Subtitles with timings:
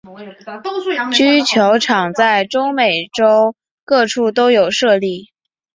[1.11, 3.53] 蹴球场在中美洲
[3.85, 5.29] 各处都有设立。